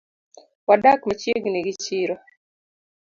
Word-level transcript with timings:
Wadak 0.67 0.99
machiegni 1.09 1.59
gi 1.65 1.73
chiro 1.83 2.15